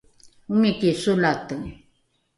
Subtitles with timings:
[0.51, 1.55] omiki solate